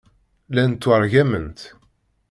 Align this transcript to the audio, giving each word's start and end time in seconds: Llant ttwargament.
Llant 0.49 0.77
ttwargament. 0.79 1.59